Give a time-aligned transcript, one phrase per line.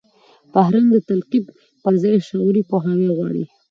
[0.53, 1.45] فرهنګ د تقلید
[1.83, 3.43] پر ځای شعوري پوهاوی غواړي.